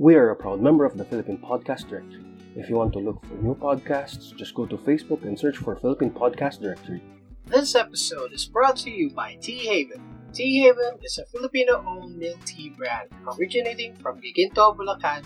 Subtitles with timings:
[0.00, 2.24] We are a proud member of the Philippine Podcast Directory.
[2.56, 5.76] If you want to look for new podcasts, just go to Facebook and search for
[5.76, 7.02] Philippine Podcast Directory.
[7.44, 10.00] This episode is brought to you by Tea Haven.
[10.32, 15.22] Tea Haven is a Filipino-owned milk tea brand originating from Giginto, Bulacan,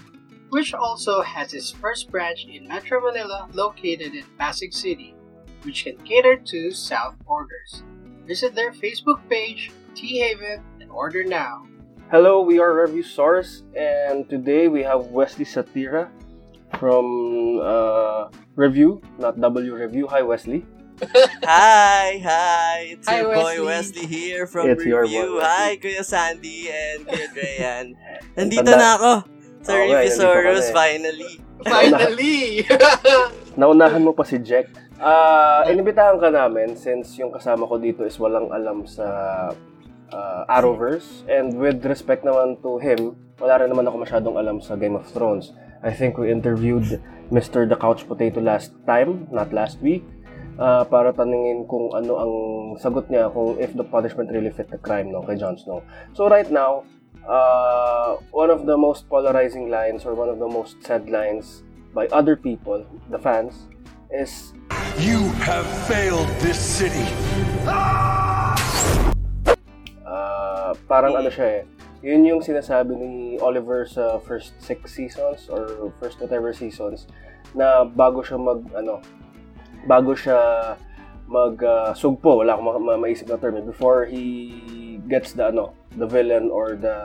[0.48, 5.14] which also has its first branch in Metro Manila located in Pasig City,
[5.62, 7.84] which can cater to South orders.
[8.26, 11.64] Visit their Facebook page, Tea Haven, and order now.
[12.10, 16.08] Hello, we are Review Source, and today we have Wesley Satira
[16.78, 17.04] from
[17.62, 20.06] uh, Review, not W Review.
[20.08, 20.64] Hi, Wesley.
[21.42, 22.22] Hi!
[22.22, 22.94] Hi!
[22.94, 23.66] It's Hi, your boy Wesley.
[23.66, 25.40] Wesley here from It's your Review.
[25.40, 25.50] boy, Wesley.
[25.50, 27.86] Hi, Kuya Sandy and Kuya Dreyan.
[28.38, 29.12] Nandito Tanda- na ako
[29.64, 31.32] sa Okay, Review ka na finally.
[31.64, 32.66] Finally!
[33.56, 34.68] Naunahan mo pa si Jack.
[35.00, 39.48] Ah, inibitahan ka namin since yung kasama ko dito is walang alam sa
[40.12, 41.24] uh, Arrowverse.
[41.28, 45.06] And with respect naman to him, wala rin naman ako masyadong alam sa Game of
[45.10, 45.52] Thrones.
[45.84, 47.68] I think we interviewed Mr.
[47.68, 50.04] The Couch Potato last time, not last week,
[50.56, 52.32] ah, para tanungin kung ano ang
[52.80, 55.84] sagot niya kung if the punishment really fit the crime no, kay Jon Snow.
[56.16, 56.88] So right now,
[57.28, 62.08] uh, one of the most polarizing lines or one of the most said lines by
[62.08, 63.68] other people, the fans,
[64.08, 64.52] is
[64.98, 67.04] You have failed this city.
[67.66, 68.23] uh,
[70.86, 71.62] parang ano siya eh.
[72.04, 77.08] Yun yung sinasabi ni Oliver sa first six seasons or first whatever seasons
[77.56, 79.00] na bago siya mag ano
[79.88, 80.36] bago siya
[81.24, 85.48] mag uh, sugpo wala akong ma- ma- maisip na term eh, before he gets the
[85.48, 86.96] ano the villain or the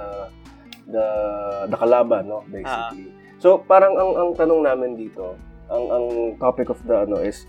[0.91, 1.05] the
[1.71, 5.39] the kalaban no basically so parang ang ang tanong namin dito
[5.71, 6.05] ang ang
[6.41, 7.47] topic of the ano is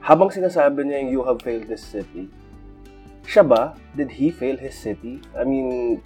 [0.00, 2.30] habang sinasabi niya yung you have failed this city
[3.28, 3.76] siya ba?
[3.92, 5.20] Did he fail his city?
[5.36, 6.00] I mean,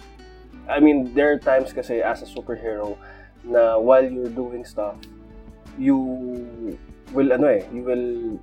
[0.67, 2.99] I mean, there are times kasi as a superhero
[3.47, 4.99] na while you're doing stuff,
[5.79, 5.95] you
[7.15, 8.39] will, ano eh, you will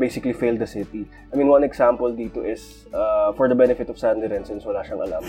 [0.00, 1.04] basically fail the city.
[1.32, 4.84] I mean, one example dito is, uh, for the benefit of Sandy Ren, since wala
[4.84, 5.24] siyang alam,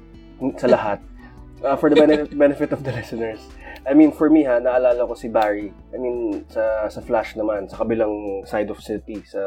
[0.60, 1.00] sa lahat,
[1.64, 3.40] uh, for the benefit, benefit of the listeners,
[3.88, 5.72] I mean, for me ha, naalala ko si Barry.
[5.94, 9.40] I mean, sa, sa Flash naman, sa kabilang side of city, sa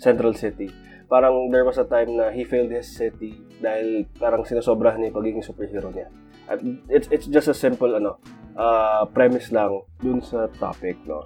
[0.00, 0.72] Central City.
[1.14, 5.18] Parang there was a time na he failed his city dahil parang sinasobrahan niya yung
[5.22, 6.10] pagiging superhero niya.
[6.50, 6.58] At
[6.90, 8.18] it's it's just a simple ano
[8.58, 11.22] uh, premise lang dun sa topic, no.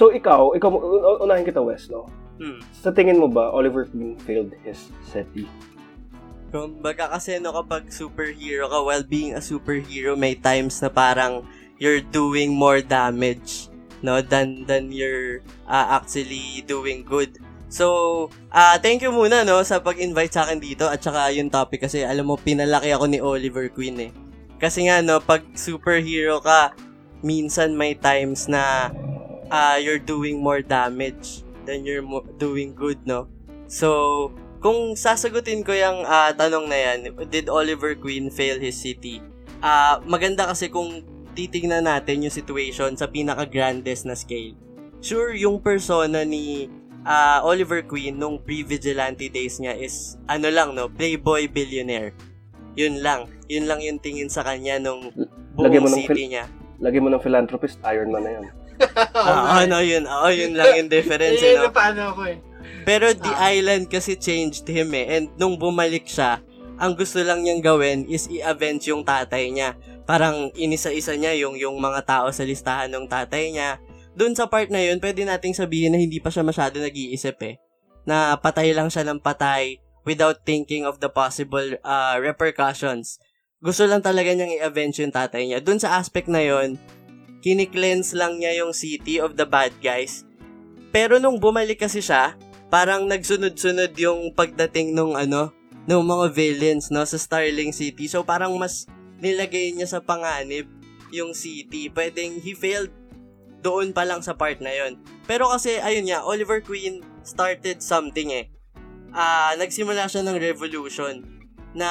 [0.00, 2.08] So ikaw, ikaw un- unahin kita Wes, no.
[2.40, 2.64] Hmm.
[2.72, 5.44] Sa tingin mo ba Oliver Queen failed his city?
[6.48, 11.44] Kung baga kasi no kapag superhero ka, while being a superhero, may times na parang
[11.76, 13.68] you're doing more damage
[14.04, 17.36] no than than you're uh, actually doing good.
[17.76, 17.86] So,
[18.48, 22.08] ah thank you muna no sa pag-invite sa akin dito at saka yung topic kasi
[22.08, 24.10] alam mo pinalaki ako ni Oliver Queen eh.
[24.56, 26.72] Kasi nga no pag superhero ka,
[27.20, 28.88] minsan may times na
[29.52, 33.28] ah you're doing more damage than you're mo- doing good no.
[33.68, 34.32] So,
[34.64, 39.20] kung sasagutin ko yung ah, tanong na yan, did Oliver Queen fail his city?
[39.60, 41.04] Ah, maganda kasi kung
[41.36, 44.56] titingnan natin yung situation sa pinaka-grandest na scale.
[45.04, 46.72] Sure, yung persona ni
[47.06, 52.10] ah, Oliver Queen nung pre-vigilante days niya is ano lang no, playboy billionaire.
[52.74, 53.30] Yun lang.
[53.46, 55.14] Yun lang yung tingin sa kanya nung
[55.56, 56.44] mo buong ng city fil- niya.
[56.76, 58.44] Lagyan mo ng philanthropist, Iron Man na yun.
[59.16, 60.04] Ah, ano yun?
[60.04, 61.40] Oo, yun lang yung difference.
[61.40, 61.72] Eh, no?
[61.72, 62.36] paano ako eh.
[62.84, 63.50] Pero the Ah.
[63.50, 65.16] island kasi changed him eh.
[65.16, 66.44] And nung bumalik siya,
[66.76, 69.74] ang gusto lang niyang gawin is i-avenge yung tatay niya.
[70.04, 73.80] Parang inisa-isa niya yung, yung mga tao sa listahan ng tatay niya.
[74.16, 77.60] Doon sa part na yun, pwede nating sabihin na hindi pa siya masyado nag-iisip eh.
[78.08, 79.76] Na patay lang siya ng patay
[80.08, 83.20] without thinking of the possible uh, repercussions.
[83.60, 85.60] Gusto lang talaga niyang i-avenge yung tatay niya.
[85.60, 86.80] Doon sa aspect na yun,
[87.44, 90.24] kinikleanse lang niya yung city of the bad guys.
[90.96, 92.40] Pero nung bumalik kasi siya,
[92.72, 95.52] parang nagsunod-sunod yung pagdating nung ano,
[95.84, 98.08] nung mga villains no sa Starling City.
[98.08, 98.88] So parang mas
[99.20, 100.66] nilagay niya sa panganib
[101.12, 101.92] yung city.
[101.92, 102.90] Pwedeng he failed
[103.60, 105.00] doon pa lang sa part na yon.
[105.24, 108.48] Pero kasi ayun nga, Oliver Queen started something eh.
[109.16, 111.36] Ah, nagsimula siya ng revolution
[111.76, 111.88] na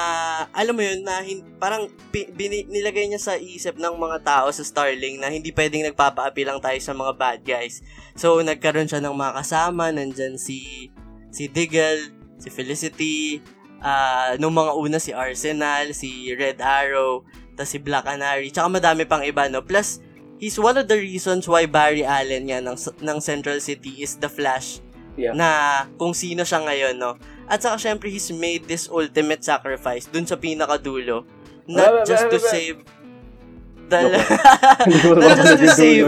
[0.50, 5.22] alam mo yun na hin- parang nilagay niya sa isip ng mga tao sa Starling
[5.22, 7.86] na hindi pwedeng nagpapaapi lang tayo sa mga bad guys.
[8.18, 10.90] So nagkaroon siya ng mga kasama, nandyan si
[11.30, 12.10] si Diggle,
[12.42, 13.38] si Felicity,
[13.78, 17.22] ah nung mga una si Arsenal, si Red Arrow,
[17.54, 19.62] tas si Black Canary, tsaka madami pang iba no.
[19.62, 20.02] Plus
[20.38, 24.28] he's one of the reasons why Barry Allen yan ng, ng Central City is the
[24.28, 24.80] Flash
[25.16, 25.32] Yeah.
[25.32, 25.48] na
[25.96, 27.16] kung sino siya ngayon, no?
[27.48, 31.24] At saka syempre, he's made this ultimate sacrifice dun sa pinakadulo
[31.64, 32.84] not just to save
[33.88, 34.12] the
[35.16, 36.06] not just to save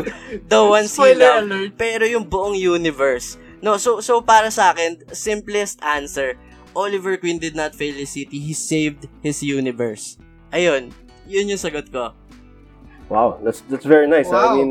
[0.51, 3.39] the ones he loved, pero yung buong universe.
[3.63, 6.37] No, so so para sa akin, simplest answer,
[6.75, 10.19] Oliver Queen did not fail his city, he saved his universe.
[10.51, 10.91] Ayun,
[11.25, 12.15] yun yung sagot ko.
[13.09, 14.29] Wow, that's that's very nice.
[14.29, 14.55] I Wow.
[14.57, 14.71] mean,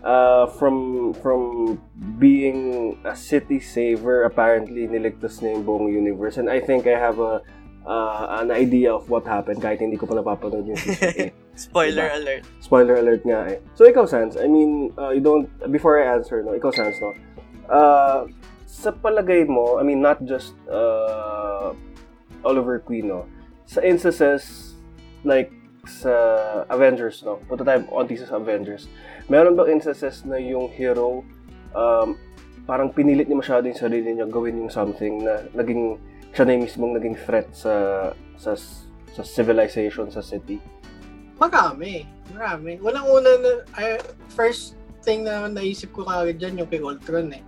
[0.00, 1.76] uh, from from
[2.18, 6.40] being a city saver, apparently niligtas niya yung buong universe.
[6.40, 7.44] And I think I have a
[7.84, 11.44] uh, an idea of what happened kahit hindi ko pa napapanood yung season 8.
[11.68, 12.16] Spoiler Diba?
[12.18, 12.42] alert.
[12.58, 13.58] Spoiler alert nga eh.
[13.76, 17.12] So ikaw, Sans, I mean, uh, you don't, before I answer, no, ikaw, Sans, no,
[17.70, 18.26] uh,
[18.66, 21.70] sa palagay mo, I mean, not just uh,
[22.42, 23.28] Oliver Queen, no,
[23.70, 24.74] sa instances,
[25.22, 25.52] like,
[25.86, 26.12] sa
[26.68, 28.88] Avengers, no, punta tayo onti sa Avengers,
[29.28, 31.24] meron bang instances na yung hero,
[31.76, 32.16] um,
[32.64, 36.00] parang pinilit niya masyado yung sarili niya gawin yung something na naging,
[36.32, 37.74] siya na yung mismong naging threat sa,
[38.40, 38.56] sa,
[39.12, 40.58] sa civilization, sa city?
[41.38, 42.08] Marami.
[42.32, 42.80] Marami.
[42.80, 44.00] Walang una na, ay,
[44.32, 47.44] first thing na naisip ko kagad dyan yung kay Ultron eh.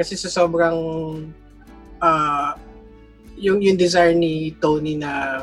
[0.00, 0.78] Kasi sa sobrang
[2.00, 2.56] ah
[3.36, 5.42] yung yung desire ni Tony na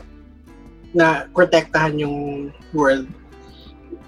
[0.95, 3.05] na protektahan yung world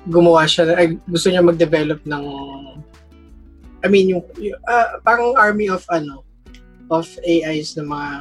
[0.08, 2.26] gumawa siya ay, gusto niya mag-develop ng
[3.84, 6.24] I mean yung, yung ah, parang army of ano
[6.88, 8.12] of AIs na mga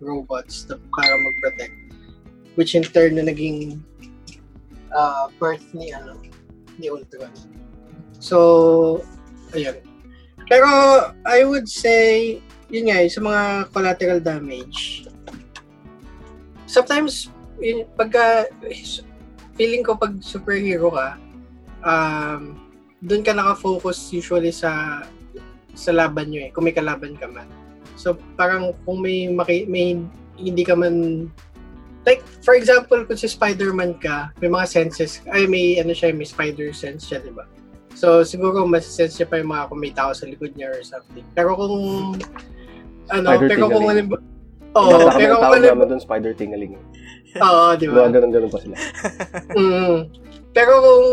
[0.00, 1.76] robots na para mag-protect
[2.56, 3.84] which in turn na naging
[4.96, 6.16] uh, birth ni ano
[6.78, 7.30] ni Ultron.
[8.22, 9.02] So,
[9.50, 9.82] ayun.
[10.46, 10.70] Pero
[11.26, 12.38] I would say
[12.68, 15.08] yun nga, eh, sa mga collateral damage.
[16.68, 17.32] Sometimes
[17.62, 18.48] yun, pagka
[19.58, 21.18] feeling ko pag superhero ka,
[21.82, 22.58] um,
[23.02, 25.02] doon ka nakafocus usually sa
[25.78, 27.46] sa laban nyo eh, kung may kalaban ka man.
[27.94, 29.98] So, parang kung may, maki, may
[30.38, 31.26] hindi ka man
[32.06, 36.24] like for example kung si Spider-Man ka may mga senses ay may ano siya may
[36.24, 37.44] spider sense siya di ba
[37.92, 40.80] so siguro mas sense niya pa yung mga kung may tao sa likod niya or
[40.86, 42.14] something pero kung
[43.10, 44.14] ano Spider pero kung ano kami
[45.18, 46.76] pero kung ano doon, spider tingling.
[47.36, 48.08] Oo, di ba?
[48.08, 48.76] Diba, ganun-ganun pa sila.
[49.58, 49.96] Mm.
[50.56, 51.06] Pero kung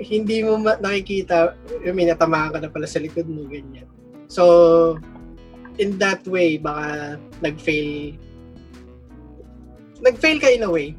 [0.00, 1.54] hindi mo nakikita,
[1.84, 3.86] I mean, natamaan ka na pala sa likod mo, ganyan.
[4.26, 4.96] So,
[5.76, 8.16] in that way, baka nag-fail.
[10.02, 10.96] Nag-fail ka in a way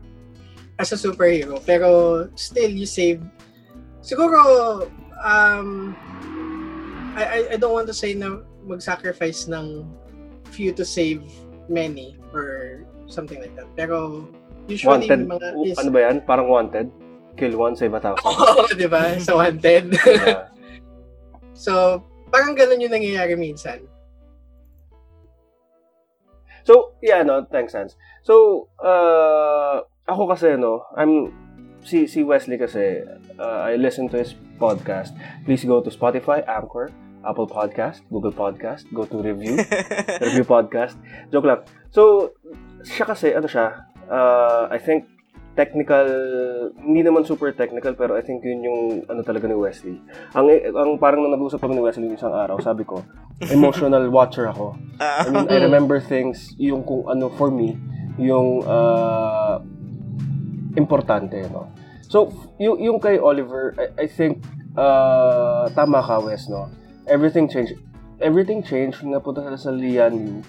[0.80, 1.60] as a superhero.
[1.66, 3.20] Pero still, you save.
[4.06, 4.88] Siguro,
[5.20, 5.98] um,
[7.18, 9.84] I, I, I don't want to say na mag-sacrifice ng
[10.54, 11.26] few to save
[11.68, 13.68] many or something like that.
[13.76, 14.30] Pero
[14.68, 15.28] usually, Wanted.
[15.28, 16.18] mga is, Ano ba yan?
[16.24, 16.88] Parang wanted.
[17.36, 18.24] Kill one, save a thousand.
[18.30, 19.18] Oo, di ba?
[19.18, 19.94] So, wanted.
[20.06, 20.54] Yeah.
[21.66, 23.86] so, parang ganun yung nangyayari minsan.
[26.64, 28.00] So, yeah, no, thanks, Hans.
[28.24, 31.36] So, uh, ako kasi, no, I'm,
[31.84, 33.04] si, si Wesley kasi,
[33.36, 35.12] uh, I listen to his podcast.
[35.44, 36.88] Please go to Spotify, Anchor,
[37.28, 39.60] Apple Podcast, Google Podcast, go to Review,
[40.24, 40.96] Review Podcast.
[41.32, 41.62] Joke lang.
[41.92, 42.32] So,
[42.88, 45.08] siya kasi, ano siya, uh, I think,
[45.54, 46.10] technical,
[46.82, 50.02] hindi naman super technical, pero I think yun yung, ano talaga ni Wesley.
[50.34, 53.06] Ang, ang parang nung nag-usap kami ni Wesley yung isang araw, sabi ko,
[53.54, 54.74] emotional watcher ako.
[54.98, 57.78] I mean, I remember things, yung kung ano for me,
[58.18, 59.62] yung uh,
[60.74, 61.70] importante, no?
[62.10, 64.42] So, yung, yung kay Oliver, I, I think,
[64.74, 66.70] uh, tama ka, Wes, no?
[67.06, 67.78] Everything changed.
[68.18, 70.42] Everything changed na punta sila sa Lian.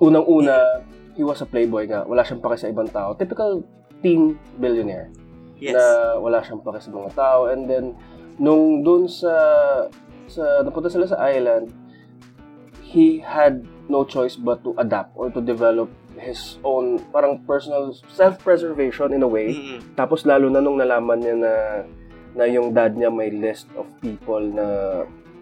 [0.00, 0.80] Unang-una,
[1.18, 2.06] he was a playboy nga.
[2.06, 3.18] Wala siyang pake sa ibang tao.
[3.18, 3.66] Typical
[3.98, 5.10] teen billionaire
[5.58, 5.74] yes.
[5.74, 7.50] na wala siyang pake sa mga tao.
[7.50, 7.98] And then,
[8.38, 9.34] nung dun sa,
[10.30, 11.74] sa napunta sila sa island,
[12.86, 19.10] he had no choice but to adapt or to develop his own parang personal self-preservation
[19.10, 19.54] in a way.
[19.54, 19.82] Mm-mm.
[19.98, 21.52] Tapos lalo na nung nalaman niya na
[22.38, 24.66] na yung dad niya may list of people na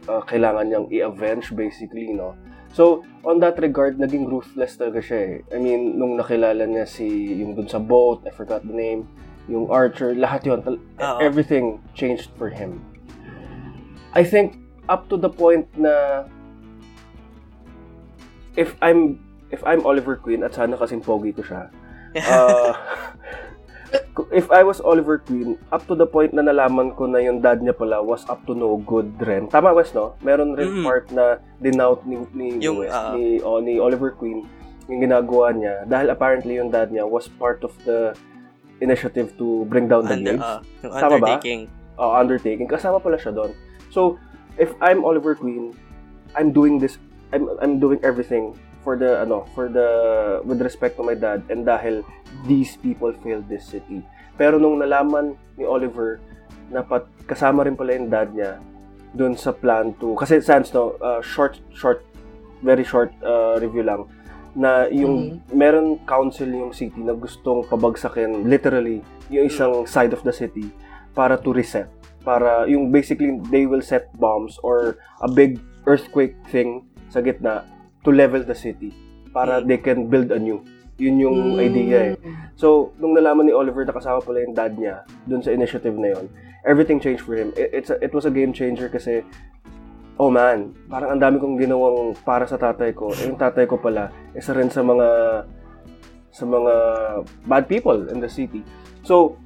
[0.09, 2.33] uh, kailangan niyang i-avenge basically, no?
[2.77, 5.35] So, on that regard, naging ruthless talaga siya eh.
[5.49, 7.09] I mean, nung nakilala niya si,
[7.41, 9.09] yung dun sa boat, I forgot the name,
[9.49, 11.19] yung Archer, lahat yun, tal- Oo.
[11.25, 12.85] everything changed for him.
[14.13, 14.61] I think,
[14.93, 16.29] up to the point na
[18.61, 21.73] if I'm if I'm Oliver Queen at sana kasing pogi ko siya,
[22.29, 22.77] uh,
[24.31, 27.61] if I was Oliver Queen, up to the point na nalaman ko na yung dad
[27.61, 29.47] niya pala was up to no good rin.
[29.47, 30.17] Tama, Wes, no?
[30.21, 30.85] Meron rin Mm.
[30.85, 31.25] part na
[31.59, 33.13] denout ni, ni, Yung, Wes, ah.
[33.13, 34.49] ni, oh, ni Oliver Queen
[34.87, 38.15] yung ginagawa niya dahil apparently yung dad niya was part of the
[38.79, 41.37] initiative to bring down the Under, uh, yung Tama ba?
[41.37, 41.61] undertaking.
[41.99, 42.67] uh, undertaking.
[42.67, 43.51] Kasama pala siya doon.
[43.89, 44.15] So,
[44.57, 45.73] if I'm Oliver Queen,
[46.33, 47.01] I'm doing this,
[47.33, 48.55] I'm, I'm doing everything
[48.87, 52.07] for the, ano, for the, with respect to my dad, and dahil
[52.47, 54.07] these people failed this city.
[54.39, 56.23] Pero nung nalaman ni Oliver
[56.71, 58.63] na pat, kasama rin pala yung dad niya
[59.11, 62.07] dun sa plan to, kasi sans no, uh, short, short,
[62.63, 64.07] very short uh, review lang,
[64.55, 70.33] na yung meron council yung city na gustong pabagsakin literally yung isang side of the
[70.33, 70.73] city
[71.13, 71.93] para to reset.
[72.25, 77.69] Para yung basically they will set bombs or a big earthquake thing sa gitna
[78.07, 78.95] to level the city
[79.35, 80.63] para they can build anew.
[80.97, 82.17] Yun yung idea eh.
[82.57, 86.17] So, nung nalaman ni Oliver na kasama pala yung dad niya dun sa initiative na
[86.17, 86.33] yon,
[86.65, 87.53] everything changed for him.
[87.53, 89.21] It, it's a, it was a game changer kasi,
[90.17, 93.13] oh man, parang ang dami kong ginawang para sa tatay ko.
[93.13, 95.09] Eh, yung tatay ko pala, isa rin sa mga
[96.33, 96.75] sa mga
[97.45, 98.65] bad people in the city.
[99.05, 99.37] So,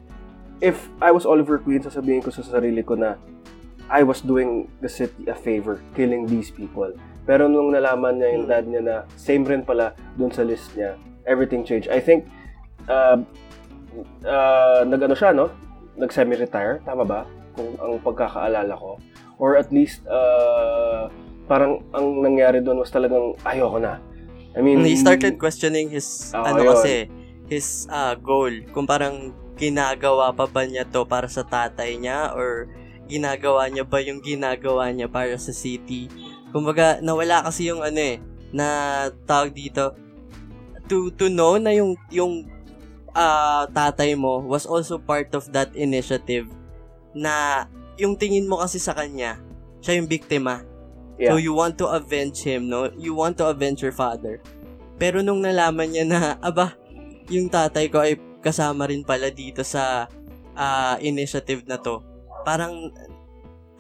[0.63, 3.19] if I was Oliver Queen, sasabihin ko sa sarili ko na
[3.91, 6.95] I was doing the city a favor, killing these people.
[7.31, 10.99] Pero nung nalaman niya yung dad niya na same rin pala dun sa list niya,
[11.31, 11.87] everything changed.
[11.87, 12.27] I think,
[12.91, 13.23] uh,
[14.27, 15.47] uh, nag-ano siya, no?
[15.95, 17.23] Nag-semi-retire, tama ba?
[17.55, 18.99] Kung ang pagkakaalala ko.
[19.39, 21.07] Or at least, uh,
[21.47, 24.03] parang ang nangyari doon was talagang ayoko na.
[24.59, 26.75] I mean, He started questioning his, Oo, ano yun.
[26.75, 26.95] kasi,
[27.47, 28.51] his ah, goal.
[28.75, 32.67] Kung parang ginagawa pa ba niya to para sa tatay niya or
[33.07, 36.11] ginagawa niya ba yung ginagawa niya para sa city.
[36.51, 38.19] Kumbaga, nawala kasi yung ano eh,
[38.51, 38.67] na
[39.25, 39.95] tawag dito,
[40.91, 42.47] to, to know na yung, yung
[43.15, 46.51] ah, tatay mo was also part of that initiative
[47.15, 47.67] na
[47.99, 49.39] yung tingin mo kasi sa kanya,
[49.83, 50.63] siya yung biktima.
[51.21, 51.37] Yeah.
[51.37, 52.89] So you want to avenge him, no?
[52.97, 54.41] You want to avenge your father.
[54.97, 56.75] Pero nung nalaman niya na, aba,
[57.29, 60.09] yung tatay ko ay kasama rin pala dito sa
[60.57, 62.01] ah, initiative na to.
[62.43, 62.89] Parang,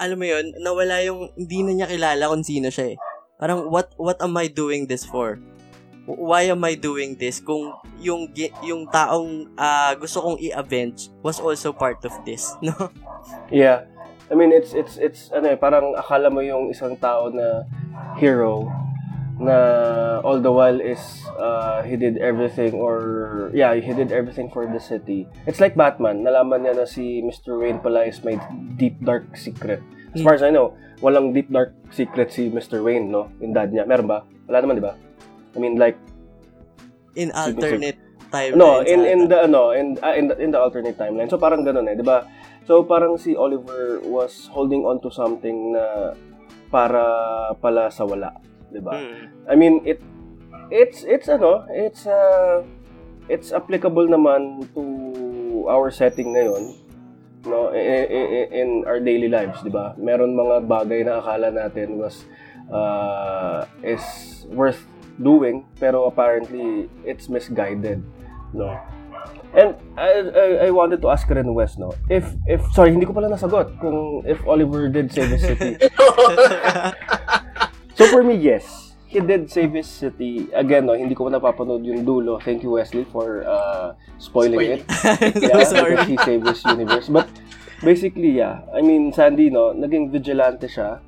[0.00, 2.98] alam mo yun, nawala yung, hindi na niya kilala kung sino siya eh.
[3.36, 5.36] Parang, what what am I doing this for?
[6.08, 7.40] Why am I doing this?
[7.44, 8.32] Kung yung
[8.64, 12.72] yung taong ah, gusto kong i-avenge was also part of this, no?
[13.52, 13.84] Yeah.
[14.30, 17.66] I mean, it's, it's, it's, ano eh, parang akala mo yung isang tao na
[18.14, 18.70] hero
[19.40, 19.56] na
[20.20, 21.00] all the while is
[21.40, 26.20] uh, he did everything or yeah he did everything for the city it's like Batman
[26.20, 27.56] nalaman niya na si Mr.
[27.56, 28.36] Wayne pala is may
[28.76, 29.80] deep dark secret
[30.12, 32.84] as far as I know walang deep dark secret si Mr.
[32.84, 34.92] Wayne no yung dad niya meron ba wala naman di ba
[35.56, 35.96] I mean like
[37.18, 37.98] In alternate
[38.30, 38.56] timelines.
[38.56, 41.26] no, in in the ano, in ah, in the, in the alternate timeline.
[41.26, 42.22] So parang ganoon eh, 'di ba?
[42.64, 46.14] So parang si Oliver was holding on to something na
[46.70, 47.02] para
[47.58, 48.30] pala sa wala,
[48.70, 48.94] 'di ba?
[48.96, 49.24] Mm.
[49.50, 49.98] I mean, it
[50.70, 52.62] it's it's ano, it's uh
[53.26, 54.84] it's applicable naman to
[55.70, 56.74] our setting ngayon
[57.46, 59.94] no in, in, in our daily lives, 'di ba?
[59.98, 62.24] Meron mga bagay na akala natin was
[62.70, 64.02] uh, is
[64.50, 64.80] worth
[65.20, 68.00] doing pero apparently it's misguided,
[68.54, 68.78] no.
[69.50, 71.90] And I, I, I wanted to ask rin Wes, no?
[72.08, 75.74] If, if, sorry, hindi ko pala nasagot kung if Oliver did save his city.
[78.10, 78.94] For me, yes.
[79.10, 80.46] He did save his city.
[80.54, 82.38] Again, no, hindi ko pa napapanood yung dulo.
[82.38, 84.82] Thank you, Wesley, for uh, spoiling, Spoiling.
[84.86, 85.34] it.
[85.50, 85.98] so sorry.
[85.98, 87.10] because he saved his universe.
[87.10, 87.26] But
[87.82, 88.62] basically, yeah.
[88.70, 91.02] I mean, Sandy, no, naging vigilante siya.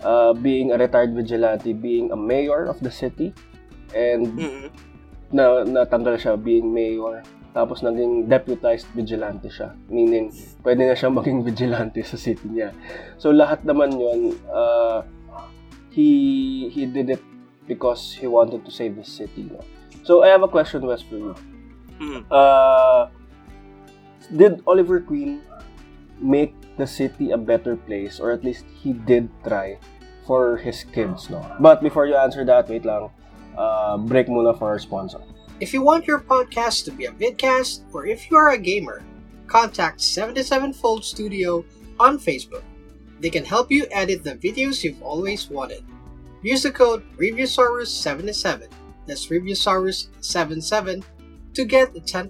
[0.00, 3.36] Uh, being a retired vigilante, being a mayor of the city.
[3.92, 4.68] And Mm.
[5.28, 7.20] na natanggal siya being mayor.
[7.52, 9.76] Tapos naging deputized vigilante siya.
[9.92, 10.32] Meaning,
[10.64, 12.72] pwede na siya maging vigilante sa city niya.
[13.20, 15.04] So lahat naman yun, uh,
[15.94, 17.22] he he did it
[17.70, 19.46] because he wanted to save his city.
[19.46, 19.62] No?
[20.02, 21.34] So I have a question, Wes, for you.
[22.02, 22.26] Mm.
[22.28, 23.08] Uh,
[24.34, 25.40] did Oliver Queen
[26.18, 29.78] make the city a better place, or at least he did try
[30.26, 31.40] for his kids, no?
[31.60, 33.10] But before you answer that, wait lang.
[33.56, 35.22] Uh, break muna for our sponsor.
[35.60, 39.06] If you want your podcast to be a vidcast, or if you are a gamer,
[39.46, 41.64] contact 77fold Studio
[42.00, 42.66] on Facebook.
[43.24, 45.80] They can help you edit the videos you've always wanted.
[46.44, 48.68] Use the code ReviewSaurus77,
[49.08, 51.00] that's ReviewSaurus77,
[51.56, 52.28] to get a 10%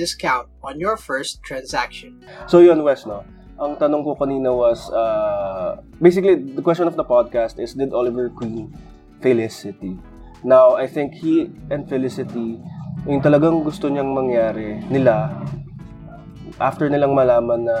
[0.00, 2.24] discount on your first transaction.
[2.48, 3.20] So yun, Wes, no?
[3.60, 8.32] Ang tanong ko kanina was, uh, basically, the question of the podcast is, did Oliver
[8.32, 8.72] Queen
[9.20, 10.00] fail his city?
[10.40, 12.56] Now, I think he and Felicity,
[13.04, 15.36] yung talagang gusto niyang mangyari nila,
[16.60, 17.76] after nilang malaman na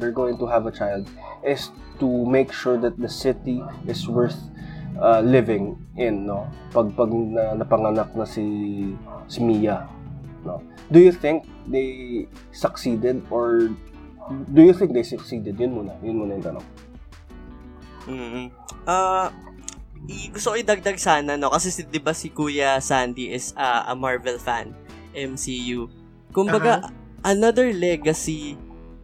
[0.00, 1.06] they're going to have a child,
[1.44, 1.68] is
[2.00, 4.36] to make sure that the city is worth
[4.98, 6.48] uh, living in, no?
[6.72, 8.42] Pag, pag na, napanganak na si,
[9.28, 9.86] si Mia,
[10.42, 10.64] no?
[10.90, 13.70] Do you think they succeeded or
[14.52, 15.60] do you think they succeeded?
[15.60, 15.92] Yun muna.
[16.02, 16.66] Yun muna yung tanong.
[18.08, 18.44] Mm.
[18.82, 19.30] Ah,
[20.10, 23.86] i- gusto ko idagdag sana no kasi si 'di ba si Kuya Sandy is ah,
[23.86, 24.74] a Marvel fan,
[25.14, 25.86] MCU.
[26.34, 26.90] Kumbaga
[27.24, 28.58] another legacy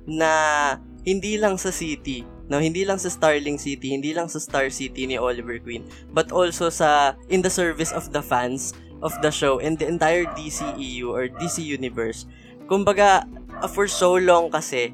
[0.07, 4.69] na hindi lang sa city, no, hindi lang sa Starling City, hindi lang sa Star
[4.73, 9.31] City ni Oliver Queen, but also sa in the service of the fans of the
[9.31, 12.27] show and the entire DCEU or DC Universe.
[12.67, 13.25] Kumbaga,
[13.63, 14.91] uh, for so long kasi,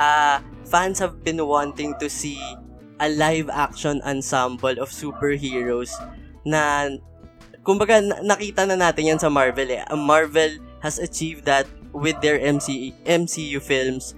[0.00, 2.40] uh, fans have been wanting to see
[2.98, 5.90] a live action ensemble of superheroes
[6.46, 6.90] na
[7.64, 9.82] kumbaga na- nakita na natin yan sa Marvel eh.
[9.96, 11.64] Marvel has achieved that
[11.94, 14.12] with their MC, MCU films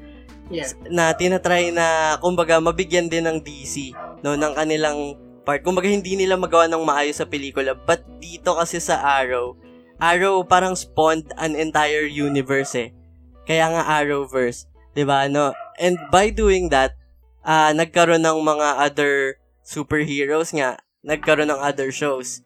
[0.47, 0.71] Yeah.
[0.87, 3.91] na tinatry na kumbaga mabigyan din ng DC
[4.23, 5.67] no ng kanilang part.
[5.67, 9.59] Kumbaga hindi nila magawa ng maayos sa pelikula but dito kasi sa Arrow,
[9.99, 12.95] Arrow parang spawned an entire universe eh.
[13.43, 15.27] Kaya nga Arrowverse, 'di ba?
[15.27, 15.51] No?
[15.83, 16.95] And by doing that,
[17.43, 22.43] ah nagkaroon ng mga other superheroes nga, nagkaroon ng other shows.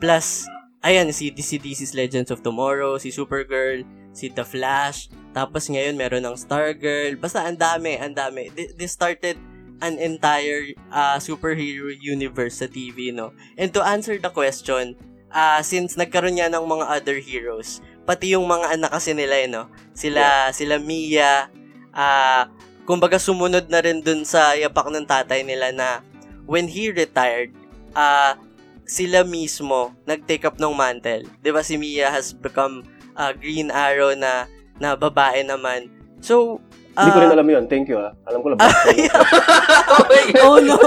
[0.00, 0.48] Plus,
[0.80, 6.24] ayan, si, si DC's Legends of Tomorrow, si Supergirl, si The Flash, tapos ngayon meron
[6.24, 7.18] ng Stargirl.
[7.18, 8.48] Basta ang dami, ang dami.
[8.54, 9.36] Th- This started
[9.82, 13.34] an entire uh, superhero universe sa TV, no?
[13.58, 14.94] And to answer the question,
[15.34, 19.50] uh, since nagkaroon niya ng mga other heroes, pati yung mga anak kasi nila, eh,
[19.50, 19.66] no?
[19.92, 21.50] Sila, sila Mia,
[21.90, 22.46] ah,
[22.86, 25.88] kumbaga sumunod na rin dun sa yapak ng tatay nila na
[26.46, 27.50] when he retired,
[27.98, 28.38] ah,
[28.84, 31.24] sila mismo nag-take up ng mantle.
[31.40, 35.90] ba si Mia has become a Green Arrow na na babae naman.
[36.18, 36.58] So,
[36.94, 37.64] Hindi ko rin alam yun.
[37.66, 38.14] Thank you, ah.
[38.22, 38.58] Alam ko lang.
[38.62, 40.42] oh my God.
[40.46, 40.78] oh no.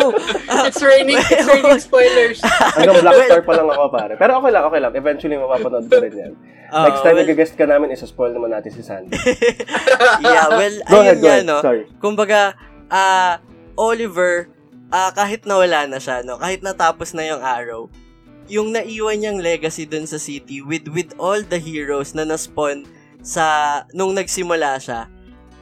[0.47, 2.39] Ah, It's raining, it's raining spoilers.
[2.39, 4.13] Hanggang Black Star pa lang ako, pare.
[4.15, 4.91] Pero okay lang, okay lang.
[4.95, 6.31] Eventually, mapapanood ko rin yan.
[6.71, 9.19] ah, Next time, well, nag-guest ka namin, isa-spoil naman natin si Sandy.
[10.23, 11.45] yeah, well, Go ayun ahead, go nga, ahead.
[11.45, 11.57] no?
[11.59, 11.83] Sorry.
[11.99, 12.55] Kumbaga,
[12.87, 13.43] ah
[13.75, 14.47] Oliver,
[14.89, 16.39] ah kahit nawala na siya, no?
[16.39, 17.91] Kahit natapos na yung araw,
[18.47, 22.87] yung naiwan niyang legacy dun sa city with with all the heroes na na-spawn
[23.19, 25.11] sa nung nagsimula siya,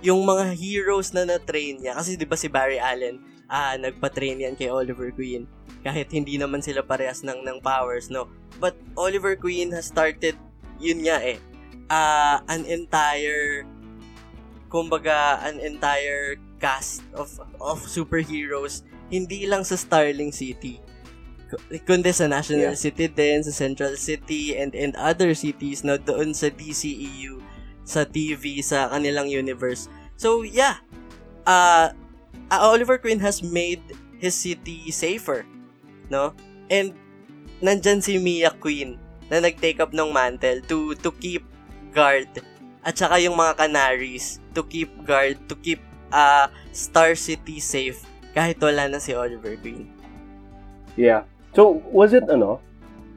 [0.06, 3.18] yung mga heroes na na-train niya, kasi di ba si Barry Allen,
[3.50, 5.50] ah nagpa-train yan kay Oliver Queen,
[5.82, 8.30] kahit hindi naman sila parehas ng, ng powers, no?
[8.62, 10.38] But Oliver Queen has started,
[10.78, 11.42] yun nga eh,
[11.90, 13.66] ah an entire
[14.70, 17.30] kumbaga an entire cast of
[17.62, 18.82] of superheroes
[19.14, 20.82] hindi lang sa Starling City
[21.86, 22.80] kundi sa National Yeah.
[22.80, 27.42] City din sa Central City and and other cities na doon sa DCEU
[27.86, 30.82] sa TV sa kanilang universe so yeah
[31.46, 31.94] uh,
[32.50, 33.82] uh, Oliver Queen has made
[34.18, 35.46] his city safer
[36.10, 36.34] no
[36.72, 36.98] and
[37.62, 38.98] nandyan si Mia Queen
[39.30, 41.46] na nag-take up ng mantle to to keep
[41.94, 42.30] guard
[42.86, 45.82] at saka yung mga Canaries to keep guard, to keep
[46.14, 48.06] uh, Star City safe
[48.38, 49.90] kahit wala na si Oliver Queen.
[50.94, 51.26] Yeah.
[51.56, 52.60] So, was it ano?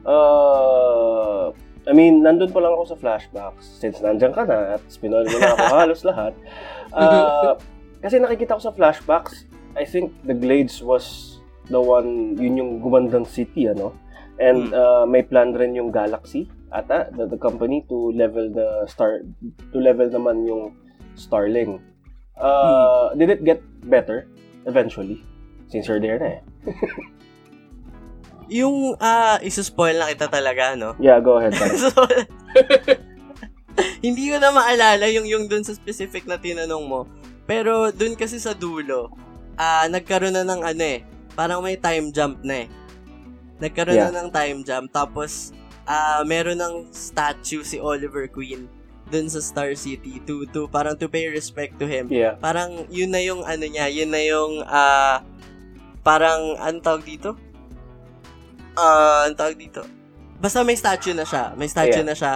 [0.07, 1.51] Uh,
[1.83, 3.67] I mean, nandun pa lang ako sa flashbacks.
[3.83, 6.33] Since nandyan ka na at spinoil mo na ako halos lahat.
[6.95, 7.59] Uh,
[7.99, 9.43] kasi nakikita ko sa flashbacks,
[9.75, 13.91] I think the Glades was the one, yun yung gumandang city, ano?
[14.39, 19.25] And uh, may plan rin yung Galaxy ata, the, the company to level the star,
[19.73, 20.77] to level naman yung
[21.19, 21.83] Starling.
[22.39, 24.23] Uh, Did it get better
[24.63, 25.25] eventually?
[25.67, 26.41] Since you're there na eh.
[28.49, 30.97] Yung, ah, isuspoil na kita talaga, no?
[30.97, 31.53] Yeah, go ahead.
[31.79, 31.93] So,
[34.03, 37.07] hindi ko na maalala yung yung dun sa specific na tinanong mo.
[37.47, 39.13] Pero dun kasi sa dulo,
[39.55, 40.99] ah nagkaroon na ng ano eh,
[41.31, 42.67] parang may time jump na eh.
[43.59, 44.11] Nagkaroon Yeah.
[44.11, 45.55] na ng time jump tapos
[45.87, 48.67] ah meron ng statue si Oliver Queen
[49.09, 52.11] dun sa Star City to to parang to pay respect to him.
[52.11, 52.35] Yeah.
[52.37, 55.23] Parang yun na yung ano niya, yun na yung ah
[56.03, 57.35] parang anong tawag dito?
[58.77, 59.81] Ah, anong tawag dito?
[60.39, 61.53] Basta may statue na siya.
[61.55, 62.09] May statue Yeah.
[62.09, 62.33] na siya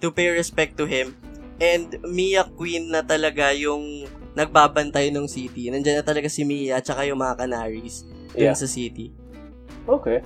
[0.00, 1.16] to pay respect to him.
[1.56, 4.04] And Mia Queen na talaga yung
[4.36, 5.72] nagbabantay ng city.
[5.72, 8.04] Nandiyan na talaga si Mia at saka yung mga Canaries
[8.36, 8.56] dun Yeah.
[8.56, 9.08] sa city.
[9.88, 10.20] Okay.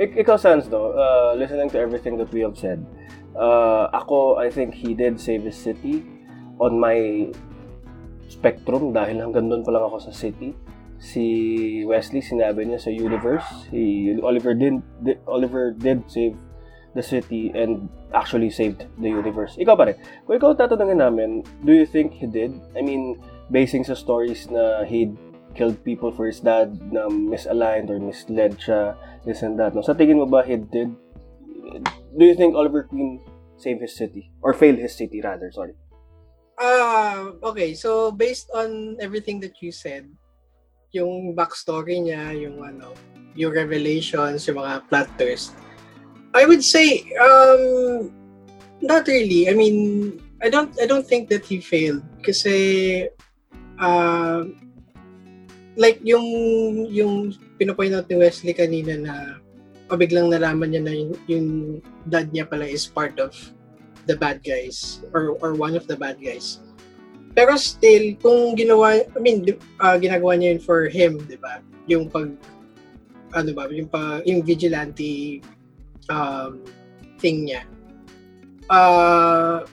[0.00, 0.96] Ik ikaw, Sans, no?
[0.96, 2.80] Uh, listening to everything that we have said,
[3.36, 6.00] uh, ako, I think he did save his city
[6.56, 7.28] on my
[8.32, 10.56] spectrum dahil hanggang doon pa lang ako sa city.
[11.02, 16.38] Si Wesley, sinabi niya sa universe, si Oliver did, did Oliver did save
[16.94, 19.58] the city and actually saved the universe.
[19.58, 22.54] Ikaw pare, kung ikaw tatanungin namin, do you think he did?
[22.78, 23.18] I mean,
[23.50, 25.10] basing sa stories na he
[25.58, 28.94] killed people for his dad na misaligned or misled siya,
[29.26, 29.74] this and that.
[29.74, 29.82] No?
[29.82, 30.94] Sa tingin mo ba he did?
[32.14, 33.18] Do you think Oliver Queen
[33.58, 34.30] saved his city?
[34.38, 35.74] Or failed his city, rather, sorry.
[36.60, 37.72] Ah, okay.
[37.74, 40.06] So based on everything that you said,
[40.92, 42.92] yung backstory niya, yung ano,
[43.32, 45.56] yung revelations, yung mga plot twist,
[46.36, 48.12] I would say um
[48.80, 49.48] not really.
[49.48, 53.08] I mean, I don't I don't think that he failed kasi
[53.80, 54.44] uh,
[55.76, 56.24] like yung
[56.92, 59.14] yung pinopoint out ni Wesley kanina na
[59.92, 61.48] o biglang nalaman niya na yung, yung
[62.08, 63.36] dad niya pala is part of
[64.08, 66.60] the bad guys or or one of the bad guys.
[67.32, 69.48] Pero still, kung ginawa, I mean,
[69.80, 71.64] uh, ginagawa niya yun for him, di ba?
[71.88, 72.28] Yung pag,
[73.32, 75.40] ano ba, yung, pa, yung vigilante
[76.12, 76.60] um,
[77.16, 77.64] thing niya.
[78.68, 79.64] Uh,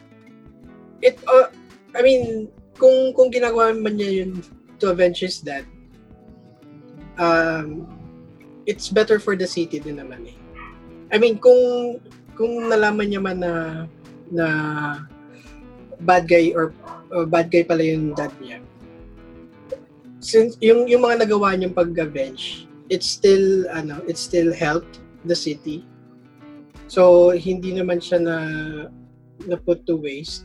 [1.03, 1.51] it, uh,
[1.95, 2.47] I mean,
[2.79, 4.39] kung kung ginagawa man niya yun
[4.79, 5.67] to avenge his dad,
[7.19, 7.83] um,
[8.63, 10.37] it's better for the city din naman eh.
[11.11, 11.59] I mean, kung
[12.39, 13.53] kung nalaman niya man na
[14.31, 14.45] na
[16.03, 16.71] bad guy or
[17.11, 18.59] uh, bad guy pala yung dad niya.
[20.19, 25.83] Since yung yung mga nagawa niyang pag-avenge, it still ano, it still helped the city.
[26.89, 28.37] So hindi naman siya na
[29.47, 30.43] na put to waste.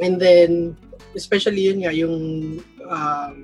[0.00, 0.76] And then
[1.16, 2.16] especially yun nga yung
[2.88, 3.34] um,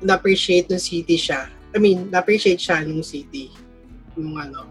[0.00, 1.50] na-appreciate ng city siya.
[1.74, 3.52] I mean, na-appreciate siya nung city.
[4.16, 4.68] Nung ano,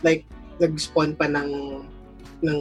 [0.00, 0.24] like
[0.60, 1.82] nag-spawn pa ng
[2.42, 2.60] ng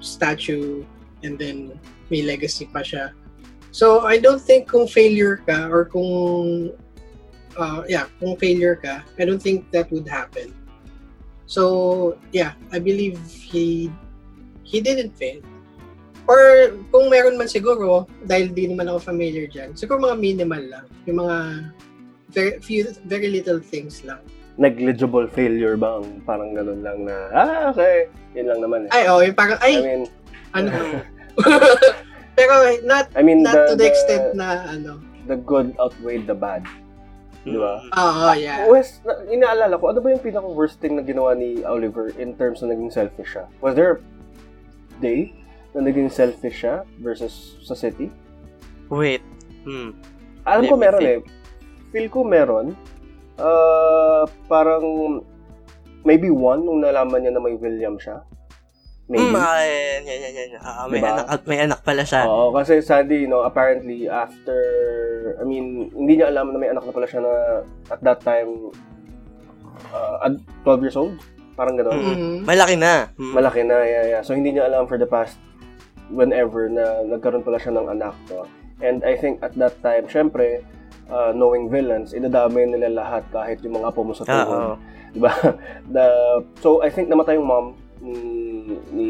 [0.00, 0.82] statue
[1.22, 1.74] and then
[2.08, 3.12] may legacy pa siya.
[3.70, 6.74] So, I don't think kung failure ka or kung
[7.54, 10.54] uh, yeah, kung failure ka, I don't think that would happen.
[11.46, 13.90] So, yeah, I believe he
[14.62, 15.42] he didn't fail.
[16.30, 20.86] Or kung meron man siguro, dahil di naman ako familiar dyan, siguro mga minimal lang.
[21.10, 21.38] Yung mga
[22.30, 24.22] very, few, very little things lang.
[24.54, 25.98] Negligible failure ba?
[25.98, 28.06] ang Parang ganun lang na, ah, okay.
[28.38, 28.94] Yun lang naman eh.
[28.94, 30.02] Ay, oh, yung parang, ay, I mean,
[30.52, 30.70] ano.
[32.38, 32.52] Pero
[32.86, 35.00] not I mean, not the, to the the- extent na ano.
[35.28, 36.64] the good outweighed the bad.
[37.40, 37.80] Di ba?
[37.80, 37.92] Mm.
[37.96, 38.68] Oo, yeah.
[38.68, 42.60] Wes, na, inaalala ko, ano ba yung pinaka-worst thing na ginawa ni Oliver in terms
[42.60, 43.48] na naging selfish siya?
[43.64, 43.98] Was there a
[45.00, 45.32] day
[45.72, 48.12] na naging selfish siya versus sa city?
[48.92, 49.22] Wait.
[49.64, 49.96] Hmm.
[50.44, 51.22] Alam Let ko me meron think.
[51.24, 51.32] eh.
[51.92, 52.66] Feel ko meron.
[53.40, 54.84] Uh, parang
[56.04, 58.20] maybe one nung nalaman niya na may William siya.
[59.10, 59.26] Maybe.
[59.26, 60.60] Hmm, ah, yan, yan, yan, yan.
[60.62, 61.10] Ah, may, Diba?
[61.10, 62.22] anak, at may anak pala siya.
[62.30, 64.54] Oo, kasi sadly, you know, apparently after,
[65.34, 67.34] I mean, hindi niya alam na may anak na pala siya na
[67.90, 68.70] at that time,
[69.90, 71.18] uh, at 12 years old.
[71.58, 71.90] Parang gano'n.
[71.98, 72.06] Mm.
[72.06, 72.36] Mhm.
[72.46, 73.10] Malaki na.
[73.18, 73.34] Hmm.
[73.34, 74.22] Malaki na, yeah, yeah.
[74.22, 75.42] So, hindi niya alam for the past
[76.14, 78.14] whenever na nagkaroon pala siya ng anak.
[78.30, 78.46] No?
[78.78, 80.62] And I think at that time, syempre,
[81.10, 84.78] uh, knowing villains, idadamay nila lahat kahit yung mga apo mo sa Ah.
[85.10, 85.34] Diba?
[85.98, 86.06] The,
[86.62, 89.08] so, I think namatay yung mom ni, ni, ni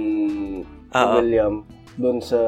[0.94, 1.14] Oo.
[1.18, 1.64] William
[1.98, 2.38] doon sa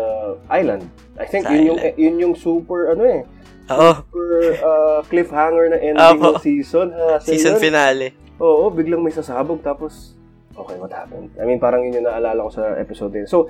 [0.50, 0.86] island.
[1.18, 1.96] I think Sa yun yung, island.
[1.98, 3.22] yun yung super, ano eh,
[3.70, 3.90] Oo.
[4.02, 4.30] super
[4.62, 6.36] uh, cliffhanger na ending Opo.
[6.36, 6.90] ng season.
[6.94, 7.18] Ha?
[7.22, 8.08] So, Season yun, finale.
[8.42, 10.18] Oo, biglang may sasabog tapos
[10.56, 11.30] okay, what happened?
[11.40, 13.24] I mean, parang yun yung naalala ko sa episode din.
[13.24, 13.48] So,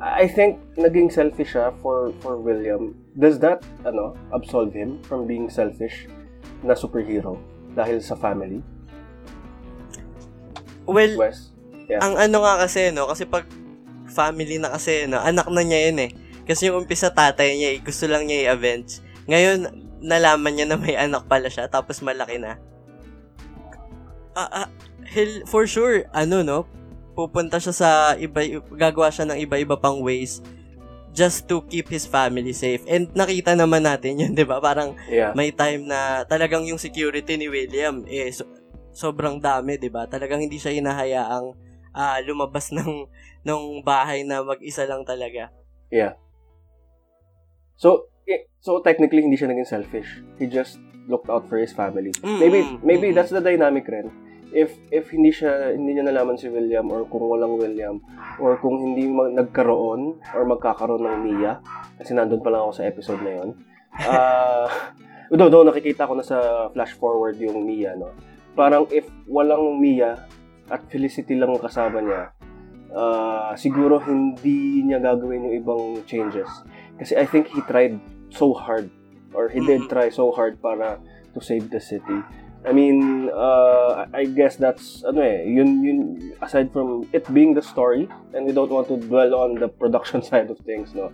[0.00, 2.96] I think naging selfish siya for for William.
[3.12, 6.08] Does that ano absolve him from being selfish
[6.64, 7.36] na superhero
[7.76, 8.64] dahil sa family?
[10.88, 11.49] Well, Wes?
[11.90, 12.00] Yeah.
[12.00, 13.10] ang ano nga kasi, no?
[13.10, 13.50] Kasi pag
[14.06, 15.18] family na kasi, no?
[15.18, 16.10] Anak na niya yun eh.
[16.46, 19.02] Kasi yung umpisa tatay niya, eh, gusto lang niya i-avenge.
[19.26, 19.58] Ngayon,
[20.00, 22.58] nalaman niya na may anak pala siya, tapos malaki na.
[24.34, 24.68] Ah, ah,
[25.04, 26.58] hell, for sure, ano, no?
[27.18, 28.40] Pupunta siya sa iba,
[28.78, 30.38] gagawa siya ng iba-iba pang ways
[31.10, 32.86] just to keep his family safe.
[32.86, 34.62] And nakita naman natin yun, di ba?
[34.62, 35.34] Parang Yeah.
[35.34, 38.46] may time na talagang yung security ni William eh so-
[38.90, 40.06] sobrang dami, 'di ba?
[40.06, 41.54] Talagang hindi siya hinahayaang
[41.94, 43.06] ah, lumabas ng
[43.46, 45.50] ng bahay na mag-isa lang talaga.
[45.90, 46.20] Yeah.
[47.80, 50.20] So, eh, so technically hindi siya naging selfish.
[50.36, 50.76] He just
[51.10, 52.12] looked out for his family.
[52.20, 53.14] Mm, Maybe maybe mm.
[53.16, 54.12] that's the dynamic rin.
[54.50, 58.02] If if hindi siya hindi niya nalaman si William or kung walang William
[58.42, 61.62] or kung hindi mag, nagkaroon or magkakaroon ng Mia
[61.98, 63.48] kasi nandun pa lang ako sa episode na 'yon.
[63.94, 64.66] Ah,
[65.30, 68.10] uh, do nakikita ko na sa flash forward yung Mia no.
[68.58, 70.18] Parang if walang Mia
[70.70, 72.30] at Felicity lang ang kasama niya,
[72.94, 76.48] ah, siguro hindi niya gagawin yung ibang changes.
[76.96, 77.98] Kasi I think he tried
[78.30, 78.90] so hard
[79.34, 80.98] or he did try so hard para
[81.34, 82.22] to save the city.
[82.60, 86.00] I mean, uh, I guess that's ano eh, yun yun
[86.44, 88.04] aside from it being the story
[88.36, 91.08] and we don't want to dwell on the production side of things, no.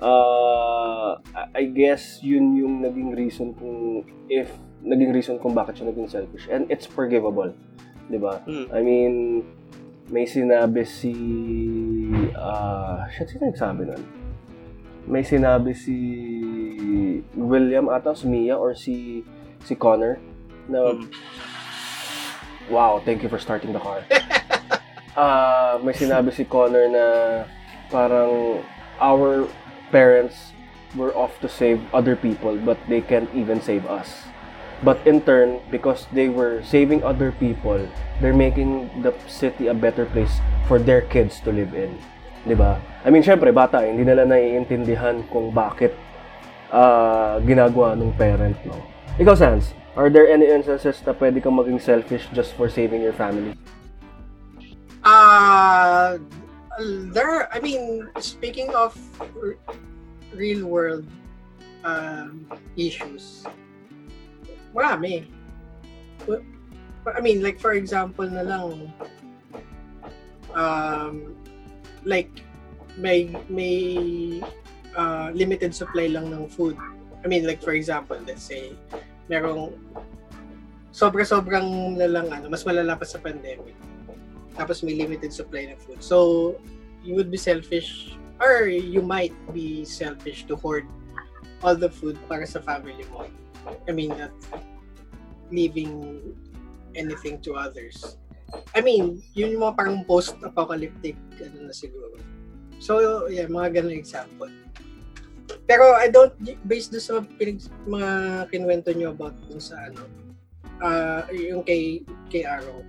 [0.00, 4.48] Uh, I- I guess yun yung naging reason kung if
[4.80, 7.52] naging reason kung bakit siya naging selfish and it's forgivable,
[8.08, 8.42] 'di ba?
[8.46, 8.66] Mm.
[8.72, 9.12] I mean,
[10.10, 11.14] may sinabi si
[12.38, 14.02] ah, shit sino nagsabi nun?
[15.06, 15.96] May sinabi si
[17.38, 19.22] William ata, si Mia or si
[19.62, 20.18] si Connor
[20.66, 21.06] na Mm.
[22.70, 24.02] wow, thank you for starting the car.
[25.16, 27.06] Ah, may sinabi si Connor na
[27.88, 28.60] parang
[29.00, 29.48] our
[29.88, 30.52] parents
[30.92, 34.28] were off to save other people, but they can't even save us.
[34.84, 37.80] But in turn, because they were saving other people,
[38.20, 41.96] they're making the city a better place for their kids to live in.
[42.44, 42.78] 'Di ba?
[43.02, 45.96] I mean, syempre, bata, hindi nila naiintindihan kung bakit
[46.70, 48.78] ah, ginagawa ng parent, no?
[49.16, 53.16] Ikaw, Sans, are there any instances na pwede kang maging selfish just for saving your
[53.16, 53.56] family?
[55.02, 56.20] Uh,
[57.16, 58.92] there, I mean, speaking of
[60.36, 61.06] real world
[61.86, 62.44] um,
[62.76, 63.48] issues,
[64.76, 65.24] marami.
[67.06, 68.92] I mean, like for example na lang,
[70.52, 71.32] um,
[72.04, 72.30] like
[73.00, 73.76] may may
[74.92, 76.76] uh, limited supply lang ng food.
[77.24, 78.76] I mean, like for example, let's say
[79.32, 79.72] merong
[80.92, 83.74] sobra-sobrang lalang ano, mas malala pa sa pandemic
[84.56, 86.00] tapos may limited supply ng food.
[86.00, 86.56] So,
[87.04, 90.88] you would be selfish or you might be selfish to hoard
[91.62, 93.28] all the food para sa family mo.
[93.88, 94.32] I mean, not
[95.50, 96.20] leaving
[96.94, 98.16] anything to others.
[98.74, 102.14] I mean, yun yung mga parang post-apocalyptic ano na siguro.
[102.78, 104.50] So, yeah, mga ganun example.
[105.66, 106.34] Pero I don't,
[106.66, 108.10] based doon sa pinag, mga
[108.54, 110.06] kinwento nyo about dun sa ano,
[110.82, 112.86] uh, yung kay, kay Arrow,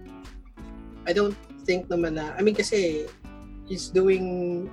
[1.10, 3.10] I don't think naman na, I mean kasi,
[3.66, 4.70] he's doing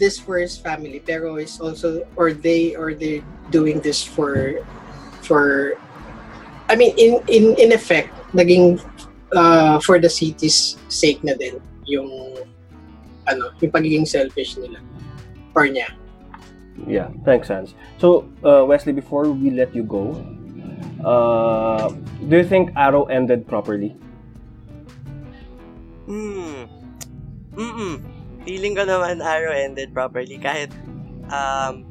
[0.00, 3.20] this for his family, pero is also, or they, or they
[3.50, 4.64] doing this for,
[5.28, 5.76] for,
[6.72, 8.80] I mean, in, in, in effect, naging
[9.36, 12.08] uh, for the city's sake na din, yung,
[13.28, 14.80] ano, yung pagiging selfish nila,
[15.52, 15.92] or niya.
[16.88, 17.76] Yeah, thanks, Sans.
[18.00, 20.16] So, uh, Wesley, before we let you go,
[21.04, 21.92] uh,
[22.24, 23.92] do you think Arrow ended properly?
[26.08, 26.64] Hmm.
[27.58, 28.00] Mm-mm.
[28.46, 30.70] Feeling ko naman Arrow ended properly kahit
[31.28, 31.84] um,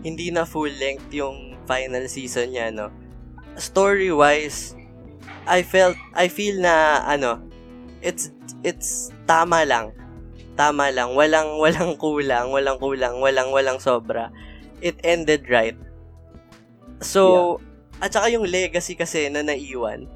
[0.00, 2.88] hindi na full length yung final season niya, no.
[3.56, 4.76] Story-wise,
[5.44, 7.40] I felt, I feel na, ano,
[8.00, 8.32] it's,
[8.64, 9.92] it's tama lang.
[10.54, 11.16] Tama lang.
[11.16, 14.30] Walang, walang kulang, walang kulang, walang, walang sobra.
[14.84, 15.76] It ended right.
[17.00, 17.58] So,
[18.00, 20.08] at saka yung legacy kasi na naiwan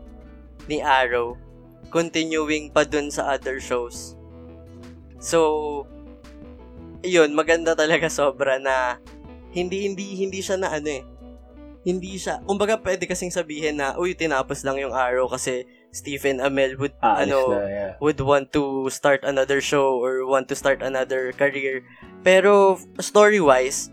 [0.69, 1.41] ni Arrow,
[1.89, 4.17] continuing pa dun sa other shows.
[5.19, 5.89] So,
[7.03, 9.01] yun, maganda talaga sobra na
[9.55, 11.05] hindi, hindi, hindi siya na ano eh.
[11.89, 16.77] Hindi siya, kumbaga pwede kasing sabihin na, uy, tinapos lang yung Arrow kasi Stephen Amell
[16.77, 17.93] would, Ah, ano, na, yeah.
[17.97, 21.81] would want to start another show or want to start another career.
[22.21, 23.89] Pero story-wise,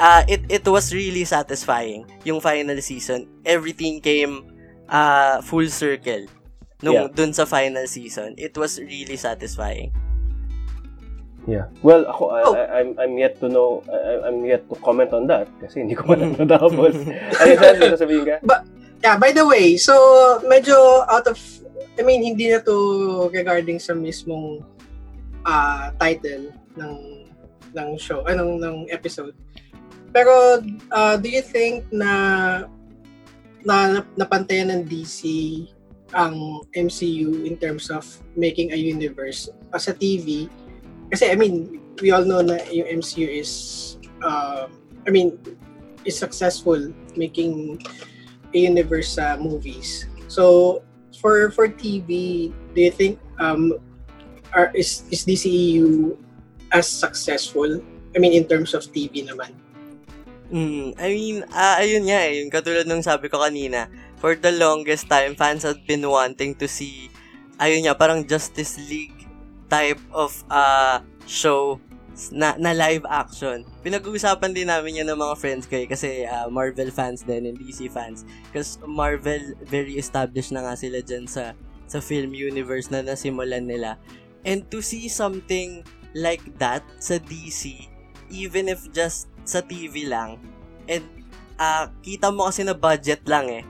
[0.00, 3.28] uh, it it was really satisfying yung final season.
[3.44, 4.48] Everything came
[4.88, 6.24] uh, full circle
[6.80, 7.12] nung Yeah.
[7.12, 8.32] dun sa final season.
[8.40, 9.92] It was really satisfying.
[11.46, 11.66] Yeah.
[11.82, 12.54] Well, ako, Oh.
[12.54, 15.98] I, I'm, I'm yet to know, I, I'm yet to comment on that kasi hindi
[15.98, 16.94] ko pa natapos.
[17.42, 17.50] ano
[17.82, 18.36] may sasabihin ka?
[19.02, 19.94] Yeah, by the way, so
[20.46, 20.78] medyo
[21.10, 21.34] out of
[21.98, 24.62] I mean hindi na to regarding sa mismong
[25.42, 27.26] ah title ng
[27.74, 29.34] ng show, anong ng episode.
[30.14, 30.62] Pero
[30.94, 32.62] ah, do you think na
[33.66, 35.26] na napantayan ng DC
[36.14, 38.06] ang MCU in terms of
[38.38, 40.46] making a universe as a TV?
[41.12, 43.52] Kasi I mean, we all know na yung MCU is
[44.24, 44.64] uh,
[45.04, 45.36] I mean,
[46.08, 46.80] is successful
[47.14, 47.76] making
[48.56, 50.08] a universe sa movies.
[50.32, 50.80] So
[51.20, 53.76] for for TV, do you think um
[54.56, 56.16] are is is DCEU
[56.72, 57.84] as successful?
[58.12, 59.52] I mean in terms of TV naman.
[60.52, 63.88] Mm, I mean, ah, ayun nga eh, yung katulad nung sabi ko kanina,
[64.20, 67.08] for the longest time, fans had been wanting to see,
[67.56, 69.21] ayun nga, parang Justice League
[69.72, 71.80] type of uh, show
[72.28, 73.64] na, na live action.
[73.80, 77.56] Pinag-uusapan din namin yan ng mga friends ko eh, kasi ah, Marvel fans din and
[77.56, 78.28] DC fans.
[78.52, 81.56] Because Marvel, very established na nga sila dyan sa,
[81.88, 83.96] sa film universe na nasimulan nila.
[84.44, 87.88] And to see something like that sa DC,
[88.28, 90.36] even if just sa TV lang,
[90.86, 91.04] and
[91.56, 93.64] ah kita mo kasi na budget lang eh.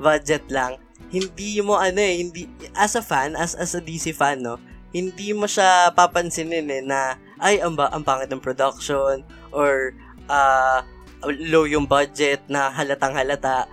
[0.00, 0.80] Budget lang.
[1.12, 4.56] Hindi mo ano eh, hindi, as a fan, as, as a DC fan, no,
[4.92, 9.96] hindi mo siya papansinin eh na, ay, ang, ba, ang pangit ng production, or
[10.30, 10.84] ah
[11.26, 13.66] low yung budget na halatang halata.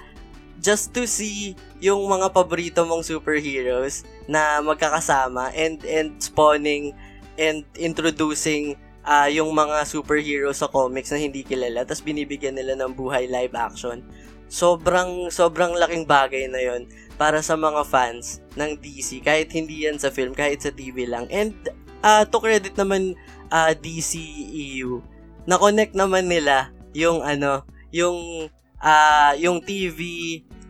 [0.59, 6.91] Just to see yung mga paborito mong superheroes na magkakasama and and spawning
[7.39, 8.75] and introducing
[9.07, 13.55] ah yung mga superheroes sa comics na hindi kilala tapos binibigyan nila ng buhay live
[13.55, 14.03] action.
[14.51, 19.99] Sobrang sobrang laking bagay na 'yon para sa mga fans ng DC kahit hindi yan
[19.99, 21.27] sa film kahit sa TV lang.
[21.27, 21.51] And
[21.99, 23.19] ah to credit naman
[23.51, 25.03] ah, DCEU,
[25.43, 28.47] na-connect naman nila yung ano, yung
[28.79, 29.99] ah yung TV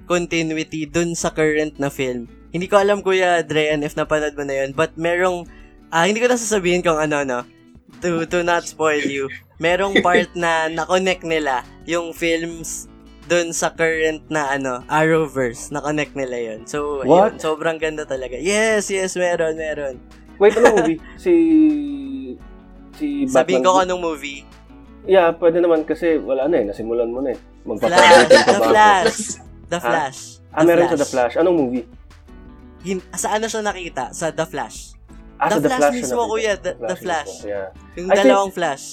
[0.10, 2.26] continuity dun sa current na film.
[2.50, 5.46] Hindi ko alam Kuya Drean if napanood mo na yun, but merong
[5.94, 7.40] ah hindi ko na sasabihin kung ano no.
[8.02, 9.30] To to not spoil you.
[9.62, 12.90] Merong part na na-connect nila yung films
[13.30, 16.65] dun sa current na ano, Arrowverse, na-connect nila yun.
[16.65, 17.38] So, What?
[17.38, 18.34] yun, sobrang ganda talaga.
[18.36, 20.02] Yes, yes, meron, meron.
[20.42, 20.98] Wait, anong movie?
[21.24, 21.34] si...
[22.98, 23.32] Si Batman.
[23.32, 24.42] Sabihin ko anong movie.
[25.06, 26.65] Yeah, pwede naman kasi wala na eh.
[26.68, 27.39] Nasimulan mo na eh.
[27.80, 28.68] Flash, The pa ba?
[28.68, 29.18] Flash.
[29.70, 30.20] The Flash.
[30.50, 31.34] Ah, meron sa The Flash.
[31.38, 31.86] Anong movie?
[32.82, 34.10] Hin- saan na siya nakita?
[34.12, 34.98] Sa The Flash.
[35.38, 35.96] Ah, The sa The Flash Flash.
[35.96, 36.54] mismo, kuya.
[36.58, 37.32] The- The Flash.
[37.38, 37.68] mismo, Yeah.
[37.96, 38.84] Yung I think- dalawang Flash.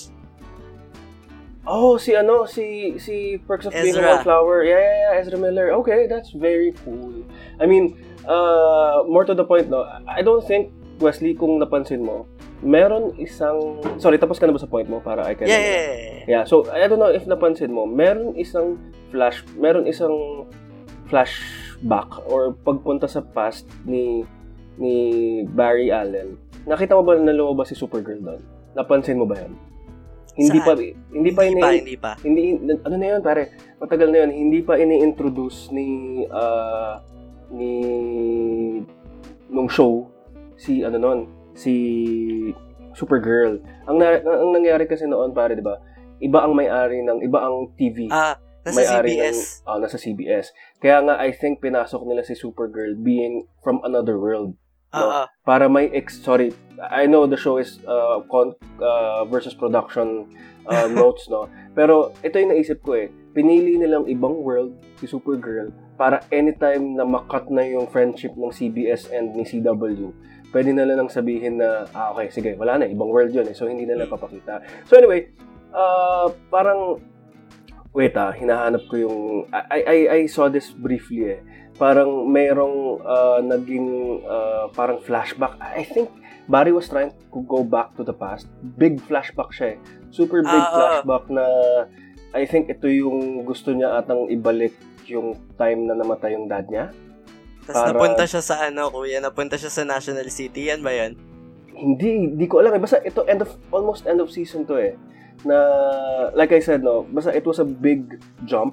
[1.67, 4.03] Oh, si ano, si si Perks of Being a.
[4.03, 4.63] Wallflower.
[4.63, 5.75] Yeah, yeah, yeah, Ezra Miller.
[5.83, 7.27] Okay, that's very cool.
[7.59, 10.71] I mean, uh, more to the point, no, I don't think,
[11.03, 12.31] Wesley, kung napansin mo,
[12.63, 13.83] meron isang...
[13.99, 15.51] Sorry, tapos ka na ba sa point mo para I can...
[15.51, 16.25] Yeah, yeah, yeah.
[16.27, 18.79] Yeah, so I don't know if napansin mo, meron isang
[19.11, 20.47] flash, meron isang
[21.11, 24.23] flashback or pagpunta sa past ni
[24.77, 24.95] ni
[25.51, 26.37] Barry Allen.
[26.67, 28.43] Nakita mo ba na lumabas si Supergirl doon?
[28.75, 29.53] Napansin mo ba 'yan?
[30.37, 30.69] Hindi Saan?
[30.69, 32.13] pa hindi pa Hindi ini pa, hindi pa.
[32.21, 32.43] hindi
[32.85, 33.43] ano na 'yun pare?
[33.81, 35.89] Matagal na 'yun, hindi pa ini-introduce ni
[36.29, 37.01] ah,
[37.49, 37.73] ni
[39.49, 40.13] nung show
[40.61, 41.21] si ano noon,
[41.57, 41.73] si
[42.93, 43.61] Supergirl.
[43.85, 45.81] Ang, na, ang nangyari kasi noon pare, 'di ba?
[46.21, 48.09] Iba ang may-ari ng iba ang TV.
[48.09, 49.37] Ah, nasa may-ari CBS.
[49.37, 50.47] Ng, ah, nasa CBS.
[50.81, 54.57] Kaya nga I think pinasok nila si Supergirl being from another world
[54.97, 55.27] Ah.
[55.45, 60.29] para may ex sorry I know the show is uh, con- uh, versus production
[60.69, 61.49] uh, notes no?
[61.73, 63.09] Pero ito yung naisip ko eh.
[63.33, 69.09] Pinili nilang ibang world si Supergirl para anytime na makat na yung friendship ng CBS
[69.13, 70.13] and ni CW
[70.53, 73.57] pwede na lang sabihin na ah okay sige wala na ibang world yun eh.
[73.57, 74.65] So hindi na lang papakita.
[74.89, 75.33] So anyway
[75.73, 77.01] uh, parang
[77.97, 79.19] wait ah hinahanap ko yung
[79.53, 81.41] I, I, I saw this briefly eh
[81.77, 83.89] parang merong uh, naging
[84.23, 85.57] uh, parang flashback.
[85.61, 86.09] I think
[86.47, 88.47] Barry was trying to go back to the past.
[88.77, 89.79] Big flashback siya eh.
[90.09, 90.77] Super big Ah, oo.
[90.77, 91.45] flashback na
[92.33, 94.73] I think ito yung gusto niya atang ibalik
[95.07, 96.93] yung time na namatay yung dad niya.
[97.63, 100.69] Tapos para- napunta siya sa ano, kuya, napunta siya sa National City.
[100.69, 101.19] Yan ba yan?
[101.73, 102.81] Hindi, hindi ko alam eh.
[102.81, 104.95] Basta ito end of almost end of season to eh.
[105.43, 105.57] Na
[106.33, 108.73] like I said no, basta it was a big jump.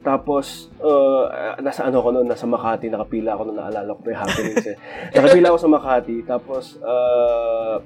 [0.00, 1.28] Tapos, uh,
[1.60, 4.76] nasa ano ko noon, nasa Makati, nakapila ako noon, naalala ko pa yung happenings eh.
[5.16, 7.76] nakapila ako sa Makati, tapos, uh,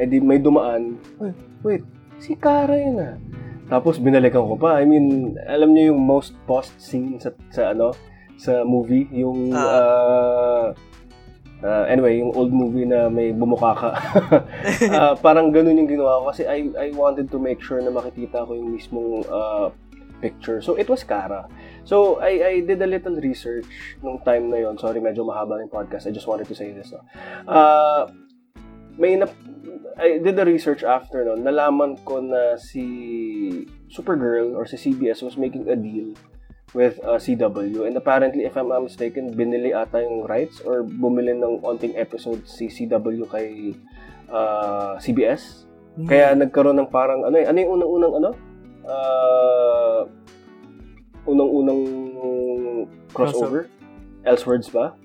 [0.00, 1.84] edi may dumaan, wait, wait,
[2.16, 3.14] si Kara yun ah.
[3.68, 4.80] Tapos, binalikan ko pa.
[4.80, 7.92] I mean, alam niyo yung most post scene sa, sa ano,
[8.40, 10.72] sa movie, yung, uh,
[11.60, 13.90] uh, anyway, yung old movie na may bumuka ka.
[14.88, 18.46] Ah, parang ganun yung ginawa ko kasi I, I wanted to make sure na makikita
[18.46, 19.68] ko yung mismong uh,
[20.20, 20.60] picture.
[20.60, 21.48] So, it was Kara.
[21.84, 24.78] So, I, I did a little research nung time na yon.
[24.78, 26.06] Sorry, medyo mahaba yung podcast.
[26.06, 26.92] I just wanted to say this.
[26.92, 27.00] No?
[27.46, 28.10] Uh,
[28.98, 29.26] may na,
[29.96, 35.38] I did the research after no, nalaman ko na si Supergirl or si CBS was
[35.38, 36.14] making a deal
[36.76, 41.32] with uh, CW and apparently if I'm not mistaken binili ata yung rights or bumili
[41.32, 43.72] ng onting episodes si CW kay
[44.28, 45.64] uh, CBS
[46.06, 48.30] kaya nagkaroon ng parang ano eh, ano yung unang-unang ano?
[48.88, 50.08] Uh,
[51.28, 51.80] unang-unang
[53.12, 53.68] crossover?
[54.24, 54.96] Elseworlds ba?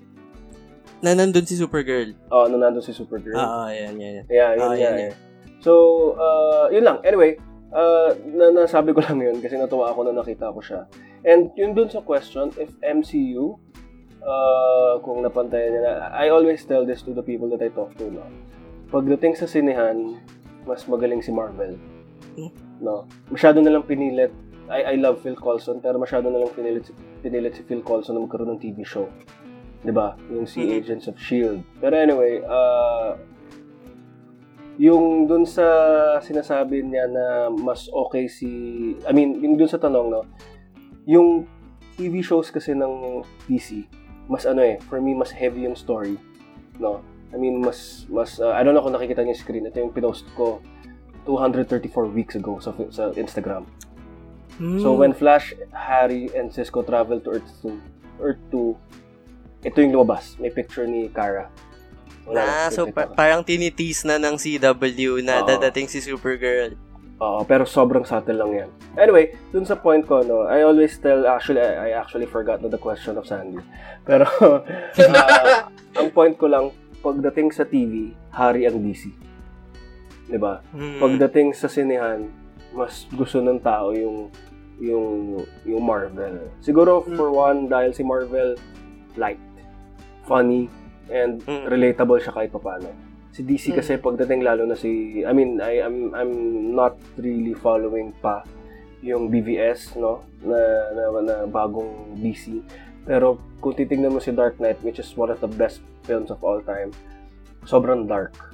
[1.03, 2.15] Na nandun si Supergirl.
[2.31, 3.35] Oo, na nandun si Supergirl.
[3.35, 4.25] Oo, yan, yan, yan.
[4.31, 5.13] Yeah, yun Ah, nga yan, yan.
[5.59, 5.71] So,
[6.15, 7.03] uh, yun lang.
[7.03, 7.35] Anyway,
[7.75, 10.87] uh, na nasabi ko lang yun kasi natuwa ako na nakita ko siya.
[11.27, 13.59] And yun dun sa question, if MCU,
[14.23, 17.95] uh, kung napantayan niya na, I always tell this to the people that I talk
[17.99, 18.23] to, no?
[18.87, 20.19] Pagdating sa sinehan,
[20.63, 21.75] mas magaling si Marvel.
[22.35, 22.51] Hmm.
[22.81, 23.05] No?
[23.29, 24.33] Masyado na lang pinilit.
[24.71, 28.23] I, I love Phil Coulson, pero masyado na lang pinilit, pinilit si Phil Coulson na
[28.23, 29.11] magkaroon ng TV show.
[29.83, 30.15] 'Di ba?
[30.31, 30.71] Yung si Mhm.
[30.79, 31.59] Agents of S.H.I.E.L.D.
[31.83, 33.19] Pero anyway, uh,
[34.79, 35.65] yung dun sa
[36.23, 38.49] sinasabi niya na mas okay si
[39.05, 40.21] I mean, yung dun sa tanong no,
[41.05, 41.45] yung
[41.93, 43.86] TV shows kasi ng DC,
[44.25, 46.17] mas ano eh, for me mas heavy yung story,
[46.81, 47.03] no.
[47.34, 49.65] I mean, mas mas uh, I don't know kung nakikita niyo yung screen.
[49.69, 50.61] Ito yung pinost ko
[51.26, 53.63] 234 weeks ago sa sa Instagram.
[54.57, 54.80] Hmm.
[54.80, 58.78] So when Flash, Harry, and Cisco travel to Earth 2, Earth 2,
[59.65, 60.38] ito yung lumabas.
[60.38, 61.49] May picture ni Kara.
[62.30, 65.47] Wala na, Ah, so pa- parang tinitease na ng CW na Oo.
[65.47, 66.78] dadating si Supergirl.
[67.24, 68.69] Oo, pero sobrang subtle lang yan.
[68.99, 72.67] Anyway, dun sa point ko, no, I always tell, actually, I, I actually forgot na
[72.67, 73.63] the question of Sandy.
[74.03, 74.59] Pero, ah,
[75.99, 76.69] ang point ko lang,
[76.99, 79.11] pagdating sa TV, hari ang DC.
[80.34, 80.65] 'Di ba?
[80.73, 80.97] Mm.
[80.97, 82.25] Pagdating sa sinehan,
[82.73, 84.34] mas gusto ng tao yung
[84.81, 86.49] yung yung Marvel.
[86.57, 88.57] Siguro for one dahil si Marvel
[89.13, 89.38] light,
[90.25, 90.65] funny
[91.13, 91.69] and Mm.
[91.69, 92.89] relatable siya kahit papaano.
[93.29, 93.77] Si DC Mm.
[93.77, 96.34] kasi pagdating lalo na si I mean I I'm I'm
[96.73, 98.41] not really following pa
[99.05, 100.57] yung BVS no na
[100.97, 102.57] na, na bagong DC.
[103.05, 106.41] Pero kung titingnan mo si Dark Knight which is one of the best films of
[106.41, 106.89] all time,
[107.69, 108.53] sobrang dark.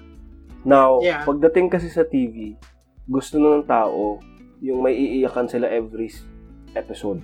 [0.62, 1.24] Now, Yeah.
[1.24, 2.56] pagdating kasi sa TV,
[3.06, 4.20] gusto na ng tao
[4.60, 6.12] yung may iiyakan sila every
[6.74, 7.24] episode.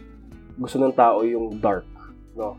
[0.56, 1.86] Gusto ng tao yung dark,
[2.34, 2.56] no?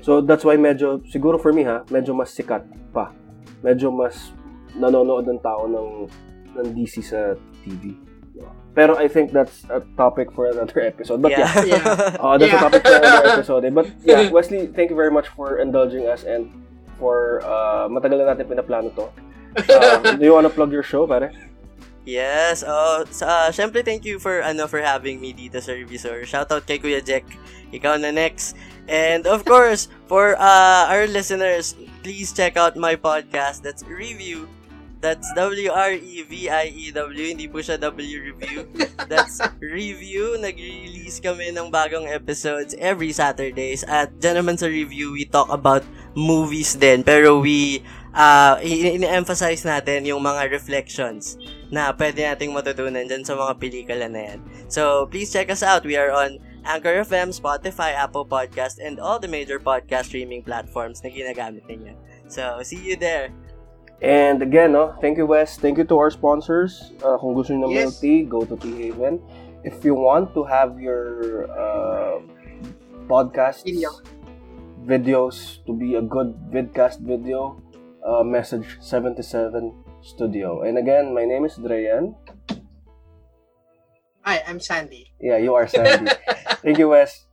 [0.00, 3.12] So that's why medyo siguro for me ha, medyo mas sikat pa.
[3.60, 4.32] Medyo mas
[4.72, 6.08] nanonood ng tao ng
[6.54, 7.92] ng DC sa TV.
[8.72, 11.22] Pero I think that's a topic for another episode.
[11.22, 11.78] But yeah, yeah.
[11.78, 12.18] Yeah.
[12.18, 12.58] uh, that's Yeah.
[12.58, 13.62] a topic for another episode.
[13.62, 13.70] eh.
[13.70, 16.50] But yeah, Wesley, thank you very much for indulging us and
[16.98, 19.06] for uh, matagal na natin pinaplano to.
[19.54, 21.32] Uh, do you wanna plug your show, pare?
[22.04, 26.28] Yes, oh, sa syempre thank you for ano for having me dito sa Revisor.
[26.28, 27.24] Shout out kay Kuya Jack.
[27.72, 28.52] Ikaw na next.
[28.84, 31.72] And of course, for uh, our listeners,
[32.04, 33.64] please check out my podcast.
[33.64, 34.52] That's Review.
[35.04, 37.24] That's W-R-E-V-I-E-W.
[37.28, 38.64] Hindi po siya W-Review.
[39.04, 40.40] That's Review.
[40.40, 43.84] Nag-release kami ng bagong episodes every Saturdays.
[43.84, 45.84] At dyan sa Review, we talk about
[46.16, 47.04] movies din.
[47.04, 47.84] Pero we
[48.14, 51.36] uh, in-emphasize natin yung mga reflections
[51.68, 54.38] na pwede nating matutunan dyan sa mga pelikula na yan.
[54.70, 55.82] So, please check us out.
[55.82, 61.02] We are on Anchor FM, Spotify, Apple Podcast, and all the major podcast streaming platforms
[61.02, 61.92] na ginagamit ninyo.
[62.30, 63.34] So, see you there.
[64.00, 65.56] And again, no, thank you, Wes.
[65.56, 66.92] Thank you to our sponsors.
[67.00, 68.00] Uh, kung gusto nyo ng Yes.
[68.00, 69.20] tea, go to Tea Haven.
[69.64, 72.20] If you want to have your uh,
[73.08, 73.96] podcasts, Video.
[74.84, 77.56] videos to be a good vidcast video,
[78.04, 80.62] uh, message 77 Studio.
[80.62, 82.14] And again, my name is Dreyan.
[84.22, 85.12] Hi, I'm Sandy.
[85.20, 86.12] Yeah, you are Sandy.
[86.62, 87.24] thank you, Wes.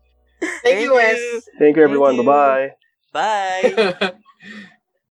[0.64, 1.46] Thank, you, Wes.
[1.60, 2.16] Thank you, everyone.
[2.16, 2.24] you.
[2.24, 2.72] Bye-bye.
[3.14, 4.12] Bye!